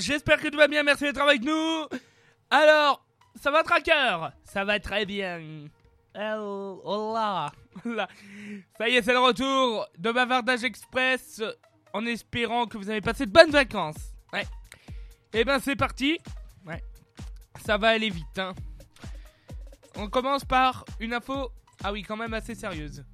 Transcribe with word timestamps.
j'espère 0.00 0.40
que 0.40 0.48
tout 0.48 0.56
va 0.56 0.68
bien, 0.68 0.82
merci 0.82 1.04
d'être 1.04 1.20
avec 1.20 1.42
nous. 1.42 1.86
Alors, 2.50 3.06
ça 3.40 3.50
va 3.50 3.62
Tracker? 3.62 4.28
Ça 4.44 4.64
va 4.64 4.80
très 4.80 5.06
bien. 5.06 5.40
Oh. 6.16 7.46
Ça 8.78 8.88
y 8.88 8.96
est, 8.96 9.02
c'est 9.02 9.12
le 9.12 9.20
retour 9.20 9.86
de 9.98 10.10
Bavardage 10.10 10.64
Express 10.64 11.42
en 11.92 12.04
espérant 12.06 12.66
que 12.66 12.76
vous 12.76 12.90
avez 12.90 13.00
passé 13.00 13.26
de 13.26 13.30
bonnes 13.30 13.50
vacances. 13.50 14.14
Ouais. 14.32 14.46
Et 15.32 15.44
ben 15.44 15.60
c'est 15.60 15.76
parti. 15.76 16.18
Ouais. 16.66 16.82
Ça 17.64 17.76
va 17.76 17.90
aller 17.90 18.10
vite, 18.10 18.38
hein. 18.38 18.54
On 19.96 20.08
commence 20.08 20.44
par 20.44 20.84
une 20.98 21.12
info, 21.12 21.52
ah 21.84 21.92
oui, 21.92 22.02
quand 22.02 22.16
même 22.16 22.34
assez 22.34 22.54
sérieuse. 22.54 23.04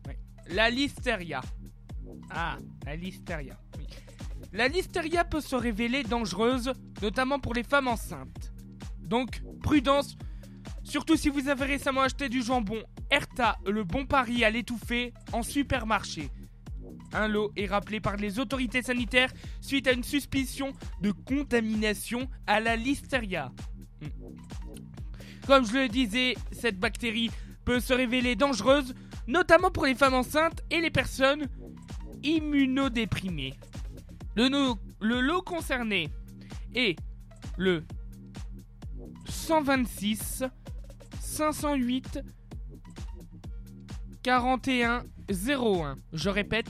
La 0.49 0.71
listeria. 0.71 1.41
Ah, 2.31 2.57
la 2.85 2.97
listeria. 2.97 3.59
La 4.57 4.69
listeria 4.69 5.23
peut 5.23 5.43
se 5.43 5.55
révéler 5.55 6.03
dangereuse, 6.03 6.73
notamment 7.03 7.39
pour 7.39 7.53
les 7.53 7.63
femmes 7.63 7.89
enceintes. 7.89 8.55
Donc, 9.03 9.43
prudence, 9.63 10.17
surtout 10.83 11.15
si 11.15 11.29
vous 11.29 11.51
avez 11.51 11.67
récemment 11.67 12.01
acheté 12.01 12.31
du 12.31 12.41
jambon 12.41 12.83
Erta, 13.11 13.59
le 13.67 13.85
bon 13.85 14.07
pari 14.07 14.47
à 14.47 14.51
l'étouffer, 14.51 15.13
en 15.35 15.43
supermarché. 15.43 16.31
Un 17.13 17.29
lot 17.29 17.53
est 17.55 17.67
rappelé 17.67 18.01
par 18.01 18.17
les 18.17 18.39
autorités 18.39 18.81
sanitaires 18.81 19.31
suite 19.61 19.89
à 19.89 19.93
une 19.93 20.03
suspicion 20.03 20.73
de 21.03 21.11
contamination 21.11 22.27
à 22.47 22.59
la 22.59 22.77
listeria. 22.77 23.53
Comme 25.47 25.67
je 25.67 25.75
le 25.75 25.89
disais, 25.89 26.35
cette 26.51 26.79
bactérie 26.79 27.31
peut 27.67 27.81
se 27.81 27.93
révéler 27.93 28.37
dangereuse, 28.37 28.95
notamment 29.27 29.71
pour 29.71 29.85
les 29.85 29.95
femmes 29.95 30.15
enceintes 30.15 30.65
et 30.71 30.81
les 30.81 30.91
personnes 30.91 31.47
immunodéprimées. 32.23 33.53
Le, 34.37 35.21
lot 35.21 35.41
concerné 35.41 36.11
est 36.75 36.99
le 37.57 37.85
126 39.27 40.45
508 41.21 42.21
41 44.23 45.05
01. 45.31 45.95
Je 46.13 46.29
répète 46.29 46.69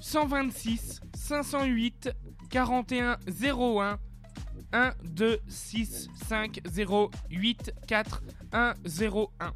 126 0.00 1.00
508 1.14 2.10
41 2.50 3.16
01 3.26 3.98
1 4.72 4.92
2 5.04 5.40
6 5.48 6.08
5 6.28 6.60
0 6.66 7.10
8 7.30 7.72
4 7.86 8.22
1 8.52 8.74
0 8.84 9.32
1 9.40 9.52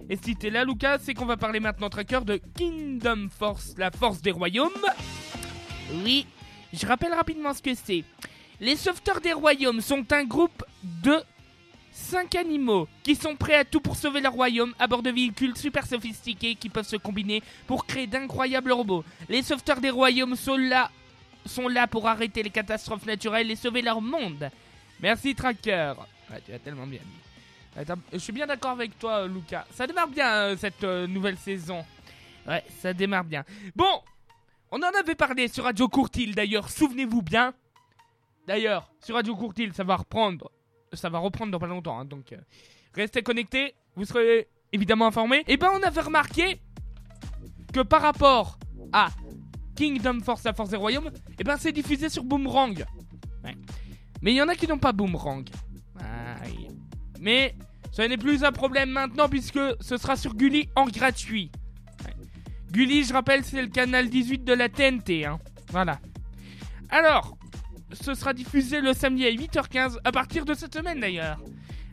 Et 0.09 0.17
si 0.17 0.35
t'es 0.35 0.49
là 0.49 0.66
Luca, 0.66 0.97
c'est 0.99 1.13
qu'on 1.13 1.25
va 1.25 1.38
parler 1.38 1.59
maintenant 1.59 1.89
tracker 1.89 2.22
de 2.25 2.41
Kingdom 2.55 3.27
Force, 3.29 3.75
la 3.77 3.91
force 3.91 4.22
des 4.22 4.31
royaumes. 4.31 4.72
Oui, 6.03 6.25
je 6.73 6.88
rappelle 6.88 7.13
rapidement 7.13 7.53
ce 7.53 7.61
que 7.61 7.75
c'est. 7.75 8.03
Les 8.62 8.76
sauveteurs 8.76 9.22
des 9.22 9.34
royaumes 9.34 9.81
sont 9.81 10.06
un 10.13 10.24
groupe 10.24 10.63
de 10.84 11.19
5 11.94 12.35
animaux 12.35 12.88
qui 13.02 13.16
sont 13.16 13.35
prêts 13.35 13.56
à 13.56 13.66
tout 13.66 13.81
pour 13.81 13.96
sauver 13.96 14.22
leur 14.22 14.34
royaume 14.34 14.75
à 14.78 14.85
bord 14.85 15.02
de 15.02 15.09
véhicules 15.09 15.58
super 15.58 15.88
sophistiqués 15.88 16.53
qui 16.53 16.69
peuvent 16.69 16.88
se 16.88 16.96
combiner 16.96 17.41
pour 17.66 17.88
créer 17.88 18.06
d'incroyables 18.06 18.72
robots. 18.72 19.03
Les 19.30 19.41
sauveteurs 19.41 19.81
des 19.81 19.90
royaumes 19.90 20.35
sont 20.35 20.58
là, 20.58 20.91
pour 21.88 22.08
arrêter 22.08 22.44
les 22.44 22.52
catastrophes 22.52 23.08
naturelles 23.08 23.50
et 23.50 23.56
sauver 23.56 23.81
leur 23.81 24.00
monde. 24.00 24.52
Merci 25.00 25.34
Tracker. 25.34 25.94
Ouais, 26.30 26.41
tu 26.46 26.53
as 26.53 26.59
tellement 26.59 26.85
bien 26.85 27.02
dit. 27.03 27.94
Je 28.14 28.19
suis 28.19 28.31
bien 28.31 28.46
d'accord 28.46 28.72
avec 28.72 29.00
toi, 29.00 29.25
Lucas. 29.25 29.66
Ça 29.72 29.88
démarre 29.88 30.08
bien 30.08 30.31
euh, 30.34 30.56
cette 30.56 30.84
euh, 30.84 31.08
nouvelle 31.08 31.38
saison. 31.38 31.84
Ouais, 32.47 32.64
ça 32.80 32.94
démarre 32.94 33.24
bien. 33.24 33.44
Bon, 33.75 34.03
on 34.69 34.78
en 34.78 35.00
avait 35.00 35.16
parlé 35.16 35.47
sur 35.47 35.64
Radio 35.64 35.88
Courtil 35.88 36.35
d'ailleurs, 36.35 36.69
souvenez-vous 36.69 37.24
bien. 37.24 37.56
D'ailleurs, 38.47 38.91
sur 39.00 39.16
Radio 39.16 39.35
Courtil, 39.35 39.72
ça 39.74 39.84
va 39.84 39.96
reprendre. 39.96 40.52
Ça 40.94 41.09
va 41.09 41.19
reprendre 41.19 41.52
dans 41.52 41.59
pas 41.59 41.68
longtemps, 41.68 42.00
hein, 42.00 42.06
donc 42.06 42.34
euh, 42.34 42.38
restez 42.94 43.22
connectés, 43.22 43.75
vous 43.96 44.03
serez 44.03 44.50
évidemment 44.74 45.07
informés. 45.07 45.44
Et 45.47 45.56
ben, 45.56 45.69
on 45.74 45.81
avait 45.84 46.02
remarqué 46.02 46.59
que 47.72 47.79
par 47.79 48.02
rapport 48.02 48.59
à 48.91 49.09
Kingdom 49.75 50.19
Force, 50.19 50.44
la 50.44 50.53
force 50.53 50.69
des 50.69 50.78
royaumes, 50.78 51.09
et 51.40 51.44
ben, 51.46 51.56
c'est 51.57 51.72
diffusé 51.72 52.09
sur 52.09 52.24
Boomerang. 52.24 52.84
Mais 54.22 54.34
il 54.34 54.35
y 54.35 54.41
en 54.41 54.50
a 54.50 54.56
qui 54.56 54.68
n'ont 54.68 54.78
pas 54.78 54.91
Boomerang. 54.91 55.47
Mais 57.19 57.56
ce 57.91 58.02
n'est 58.02 58.18
plus 58.18 58.44
un 58.44 58.52
problème 58.52 58.90
maintenant 58.90 59.29
puisque 59.29 59.59
ce 59.79 59.97
sera 59.97 60.16
sur 60.16 60.35
Gulli 60.35 60.69
en 60.75 60.85
gratuit. 60.85 61.52
Ouais. 62.06 62.16
Gulli, 62.72 63.03
je 63.03 63.13
rappelle, 63.13 63.44
c'est 63.44 63.62
le 63.62 63.68
canal 63.68 64.09
18 64.09 64.44
de 64.44 64.53
la 64.53 64.69
TNT. 64.69 65.25
Hein. 65.25 65.40
Voilà. 65.69 66.00
Alors, 66.90 67.38
ce 67.94 68.13
sera 68.13 68.34
diffusé 68.34 68.81
le 68.81 68.94
samedi 68.94 69.25
à 69.25 69.31
8h15 69.31 69.97
à 70.03 70.12
partir 70.12 70.46
de 70.46 70.53
cette 70.53 70.74
semaine 70.74 71.00
d'ailleurs. 71.00 71.40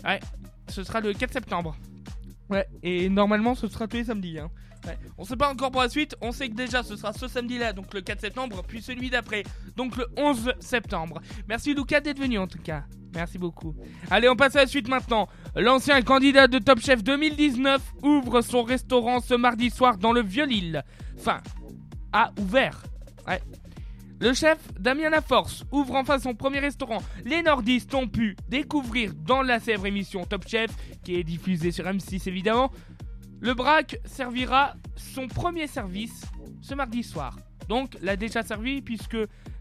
Ouais, 0.04 0.20
ce 0.68 0.82
sera 0.84 1.00
le 1.00 1.12
4 1.12 1.32
septembre. 1.32 1.76
Ouais, 2.50 2.66
et 2.82 3.08
normalement 3.08 3.54
ce 3.54 3.68
sera 3.68 3.86
tous 3.86 3.96
les 3.96 4.04
samedis. 4.04 4.38
Hein. 4.38 4.50
Ouais. 4.86 4.96
On 5.18 5.24
sait 5.24 5.36
pas 5.36 5.50
encore 5.50 5.70
pour 5.70 5.82
la 5.82 5.88
suite, 5.88 6.16
on 6.20 6.32
sait 6.32 6.48
que 6.48 6.54
déjà 6.54 6.82
ce 6.82 6.96
sera 6.96 7.12
ce 7.12 7.28
samedi-là, 7.28 7.72
donc 7.72 7.92
le 7.92 8.00
4 8.00 8.20
septembre, 8.20 8.62
puis 8.66 8.80
celui 8.80 9.10
d'après, 9.10 9.42
donc 9.76 9.96
le 9.96 10.06
11 10.16 10.54
septembre. 10.60 11.20
Merci 11.48 11.74
Lucas 11.74 12.00
d'être 12.00 12.20
venu 12.20 12.38
en 12.38 12.46
tout 12.46 12.60
cas. 12.62 12.84
Merci 13.14 13.38
beaucoup. 13.38 13.74
Allez, 14.10 14.28
on 14.28 14.36
passe 14.36 14.56
à 14.56 14.60
la 14.60 14.66
suite 14.66 14.88
maintenant. 14.88 15.28
L'ancien 15.56 16.00
candidat 16.02 16.46
de 16.46 16.58
Top 16.58 16.80
Chef 16.80 17.02
2019 17.02 17.80
ouvre 18.02 18.42
son 18.42 18.62
restaurant 18.62 19.20
ce 19.20 19.34
mardi 19.34 19.70
soir 19.70 19.96
dans 19.96 20.12
le 20.12 20.22
Vieux-Lille. 20.22 20.84
Enfin, 21.18 21.40
a 22.12 22.32
ouvert. 22.38 22.82
Ouais. 23.26 23.40
Le 24.20 24.34
chef 24.34 24.58
Damien 24.80 25.10
Laforce 25.10 25.64
ouvre 25.70 25.94
enfin 25.94 26.18
son 26.18 26.34
premier 26.34 26.58
restaurant. 26.58 26.98
Les 27.24 27.40
nordistes 27.42 27.94
ont 27.94 28.08
pu 28.08 28.36
découvrir 28.48 29.14
dans 29.14 29.42
la 29.42 29.60
célèbre 29.60 29.86
émission 29.86 30.24
Top 30.24 30.48
Chef, 30.48 30.70
qui 31.04 31.14
est 31.14 31.22
diffusée 31.22 31.70
sur 31.70 31.84
M6 31.84 32.28
évidemment. 32.28 32.72
Le 33.40 33.54
Braque 33.54 34.00
servira 34.04 34.74
son 34.96 35.28
premier 35.28 35.68
service 35.68 36.24
ce 36.60 36.74
mardi 36.74 37.04
soir. 37.04 37.38
Donc, 37.68 37.96
l'a 38.02 38.16
déjà 38.16 38.42
servi 38.42 38.82
puisque 38.82 39.16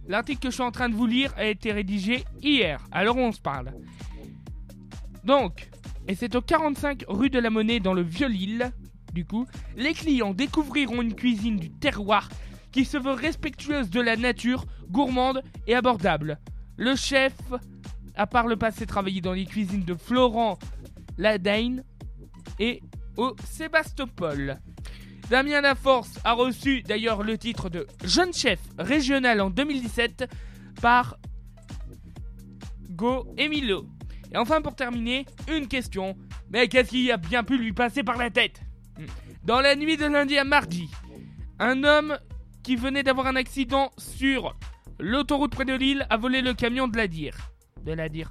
l'article 0.08 0.40
que 0.40 0.50
je 0.50 0.56
suis 0.56 0.64
en 0.64 0.72
train 0.72 0.90
de 0.90 0.96
vous 0.96 1.06
lire 1.06 1.32
a 1.38 1.46
été 1.46 1.72
rédigé 1.72 2.24
hier. 2.42 2.84
Alors 2.92 3.18
on 3.18 3.32
se 3.32 3.40
parle. 3.40 3.72
Donc, 5.24 5.70
et 6.08 6.16
c'est 6.16 6.36
au 6.36 6.42
45 6.42 7.04
rue 7.08 7.30
de 7.30 7.38
la 7.38 7.52
Monnaie 7.52 7.80
dans 7.80 7.94
le 7.94 8.02
Vieux-Lille. 8.02 8.72
Du 9.14 9.24
coup, 9.24 9.46
les 9.76 9.94
clients 9.94 10.34
découvriront 10.34 11.04
une 11.04 11.14
cuisine 11.14 11.58
du 11.58 11.70
terroir 11.70 12.30
qui 12.78 12.86
se 12.86 12.98
veut 12.98 13.14
respectueuse 13.14 13.90
de 13.90 14.00
la 14.00 14.16
nature, 14.16 14.64
gourmande 14.92 15.42
et 15.66 15.74
abordable. 15.74 16.38
Le 16.78 16.96
chef 16.96 17.34
a 18.14 18.28
par 18.28 18.46
le 18.46 18.56
passé 18.56 18.86
travaillé 18.86 19.20
dans 19.20 19.34
les 19.34 19.48
cuisines 19.48 19.84
de 19.84 19.96
Florent 19.96 20.60
Ladaine 21.18 21.84
et 22.60 22.84
au 23.16 23.36
Sébastopol. 23.44 24.60
Damien 25.28 25.62
Laforce 25.62 26.20
a 26.24 26.34
reçu 26.34 26.84
d'ailleurs 26.84 27.24
le 27.24 27.40
titre 27.40 27.72
de 27.72 27.88
jeune 28.04 28.32
chef 28.32 28.60
régional 28.78 29.42
en 29.42 29.50
2017 29.50 30.30
par 30.80 31.18
Go 32.92 33.26
Emilio. 33.38 33.88
Et 34.32 34.38
enfin 34.38 34.62
pour 34.62 34.76
terminer, 34.76 35.26
une 35.52 35.68
question. 35.68 36.16
Mais 36.52 36.68
qu'est-ce 36.68 36.92
qui 36.92 37.12
a 37.12 37.18
bien 37.18 37.44
pu 37.44 37.58
lui 37.58 37.74
passer 37.74 38.04
par 38.04 38.18
la 38.18 38.30
tête? 38.30 38.62
Dans 39.46 39.62
la 39.62 39.76
nuit 39.76 39.98
de 39.98 40.06
lundi 40.06 40.38
à 40.38 40.44
mardi, 40.44 40.92
un 41.58 41.84
homme 41.84 42.20
qui 42.68 42.76
venait 42.76 43.02
d'avoir 43.02 43.28
un 43.28 43.38
accident 43.38 43.94
sur 43.98 44.54
l'autoroute 45.00 45.56
près 45.56 45.64
de 45.64 45.74
Lille 45.74 46.06
a 46.10 46.18
volé 46.18 46.42
le 46.42 46.54
camion 46.54 46.90
de 46.90 46.98
la 46.98 47.08
DIR. 47.08 47.34
De 47.86 47.94
la 47.94 48.10
DIR. 48.10 48.28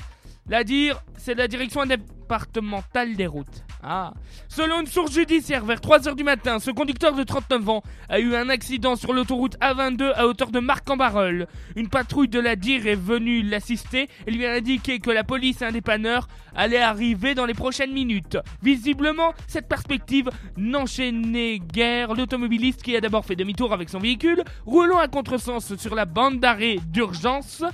La 0.49 0.63
DIR, 0.63 1.03
c'est 1.17 1.35
la 1.35 1.49
direction 1.49 1.85
départementale 1.87 3.17
des 3.17 3.27
routes. 3.27 3.65
Ah. 3.83 4.15
Selon 4.49 4.81
une 4.81 4.87
source 4.87 5.13
judiciaire, 5.13 5.65
vers 5.65 5.81
3h 5.81 6.15
du 6.15 6.23
matin, 6.23 6.61
ce 6.61 6.71
conducteur 6.71 7.15
de 7.15 7.25
39 7.25 7.69
ans 7.69 7.83
a 8.09 8.21
eu 8.21 8.37
un 8.37 8.49
accident 8.49 8.95
sur 8.95 9.13
l'autoroute 9.13 9.59
A22 9.59 10.13
à 10.15 10.29
hauteur 10.29 10.53
de 10.53 10.61
Marc-en-Barœul. 10.61 11.49
Une 11.75 11.89
patrouille 11.89 12.29
de 12.29 12.39
la 12.39 12.55
DIR 12.55 12.87
est 12.87 12.95
venue 12.95 13.43
l'assister 13.43 14.09
et 14.29 14.31
lui 14.31 14.47
a 14.47 14.53
indiqué 14.53 15.01
que 15.01 15.11
la 15.11 15.25
police 15.25 15.63
et 15.63 15.65
un 15.65 15.73
dépanneur 15.73 16.29
allaient 16.55 16.79
arriver 16.79 17.35
dans 17.35 17.47
les 17.47 17.55
prochaines 17.55 17.93
minutes. 17.93 18.39
Visiblement, 18.63 19.35
cette 19.49 19.67
perspective 19.67 20.31
n'enchaînait 20.57 21.59
guère 21.59 22.15
l'automobiliste 22.15 22.85
qui 22.85 22.95
a 22.95 23.01
d'abord 23.01 23.25
fait 23.25 23.35
demi-tour 23.35 23.73
avec 23.73 23.89
son 23.89 23.99
véhicule, 23.99 24.45
roulant 24.65 24.99
à 24.99 25.09
contresens 25.09 25.75
sur 25.75 25.97
la 25.97 26.05
bande 26.05 26.39
d'arrêt 26.39 26.77
d'urgence. 26.87 27.65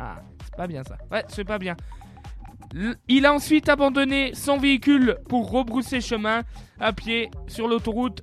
Ah, 0.00 0.16
c'est 0.42 0.56
pas 0.56 0.66
bien 0.66 0.82
ça. 0.84 0.96
Ouais, 1.10 1.24
c'est 1.28 1.44
pas 1.44 1.58
bien. 1.58 1.76
Il 3.08 3.26
a 3.26 3.32
ensuite 3.32 3.68
abandonné 3.68 4.34
son 4.34 4.58
véhicule 4.58 5.18
pour 5.28 5.50
rebrousser 5.50 6.00
chemin 6.00 6.42
à 6.80 6.92
pied 6.92 7.30
sur 7.46 7.68
l'autoroute 7.68 8.22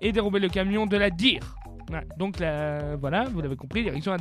et 0.00 0.12
dérober 0.12 0.38
le 0.38 0.48
camion 0.48 0.86
de 0.86 0.96
la 0.96 1.10
DIR. 1.10 1.56
donc 2.16 2.36
voilà, 3.00 3.24
vous 3.24 3.40
l'avez 3.40 3.56
compris, 3.56 3.82
direction 3.82 4.16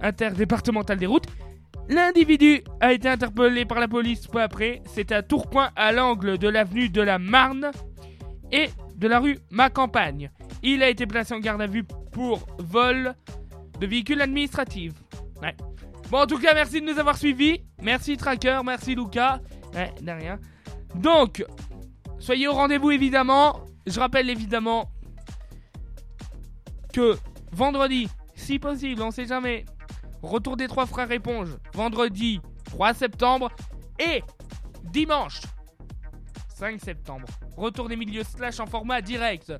interdépartementale 0.00 0.98
des 0.98 1.06
routes. 1.06 1.26
L'individu 1.88 2.62
a 2.80 2.92
été 2.92 3.08
interpellé 3.08 3.64
par 3.64 3.80
la 3.80 3.88
police 3.88 4.26
peu 4.26 4.40
après. 4.40 4.82
C'est 4.86 5.12
à 5.12 5.22
Tourcoing, 5.22 5.70
à 5.76 5.92
l'angle 5.92 6.38
de 6.38 6.48
l'avenue 6.48 6.88
de 6.88 7.02
la 7.02 7.18
Marne 7.18 7.70
et 8.52 8.70
de 8.96 9.08
la 9.08 9.18
rue 9.18 9.38
Ma 9.50 9.68
Campagne. 9.68 10.30
Il 10.62 10.82
a 10.82 10.88
été 10.88 11.06
placé 11.06 11.34
en 11.34 11.40
garde 11.40 11.60
à 11.60 11.66
vue 11.66 11.84
pour 12.12 12.46
vol 12.58 13.14
de 13.80 13.86
véhicules 13.86 14.20
administratifs. 14.20 14.94
Bon, 16.10 16.18
en 16.18 16.26
tout 16.26 16.38
cas, 16.38 16.54
merci 16.54 16.80
de 16.80 16.86
nous 16.92 16.98
avoir 16.98 17.16
suivis. 17.16 17.62
Merci 17.82 18.16
Tracker, 18.16 18.60
merci 18.64 18.94
Lucas. 18.94 19.40
Ouais, 19.74 19.92
de 20.00 20.10
rien. 20.10 20.38
Donc, 20.94 21.44
soyez 22.18 22.48
au 22.48 22.52
rendez-vous 22.52 22.90
évidemment. 22.90 23.60
Je 23.86 23.98
rappelle 23.98 24.30
évidemment 24.30 24.90
que 26.92 27.16
vendredi, 27.50 28.08
si 28.34 28.58
possible, 28.58 29.02
on 29.02 29.10
sait 29.10 29.26
jamais, 29.26 29.64
Retour 30.22 30.56
des 30.56 30.68
trois 30.68 30.86
frères 30.86 31.10
éponges, 31.10 31.56
vendredi 31.74 32.40
3 32.66 32.94
septembre 32.94 33.50
et 33.98 34.22
dimanche 34.84 35.40
5 36.54 36.80
septembre. 36.80 37.26
Retour 37.56 37.88
des 37.88 37.96
milieux 37.96 38.22
slash 38.22 38.60
en 38.60 38.66
format 38.66 39.02
direct. 39.02 39.52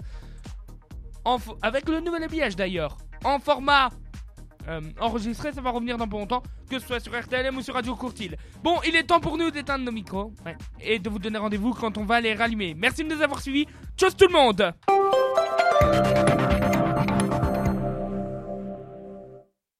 avec 1.62 1.88
le 1.88 2.00
nouvel 2.00 2.22
habillage 2.22 2.54
d'ailleurs. 2.54 2.96
En 3.24 3.40
format 3.40 3.90
euh, 4.68 4.80
enregistré, 5.00 5.52
ça 5.52 5.60
va 5.60 5.70
revenir 5.70 5.96
dans 5.96 6.08
pas 6.08 6.18
longtemps, 6.18 6.42
que 6.70 6.78
ce 6.78 6.86
soit 6.86 7.00
sur 7.00 7.12
RTLM 7.18 7.56
ou 7.56 7.62
sur 7.62 7.74
Radio 7.74 7.94
Courtil. 7.94 8.36
Bon, 8.62 8.76
il 8.86 8.96
est 8.96 9.04
temps 9.04 9.20
pour 9.20 9.36
nous 9.36 9.50
d'éteindre 9.50 9.84
nos 9.84 9.92
micros 9.92 10.32
et 10.80 10.98
de 10.98 11.10
vous 11.10 11.18
donner 11.18 11.38
rendez-vous 11.38 11.72
quand 11.72 11.98
on 11.98 12.04
va 12.04 12.20
les 12.20 12.34
rallumer. 12.34 12.74
Merci 12.76 13.04
de 13.04 13.14
nous 13.14 13.22
avoir 13.22 13.40
suivis. 13.40 13.66
Tchuss 13.96 14.16
tout 14.16 14.26
le 14.26 14.32
monde 14.32 14.72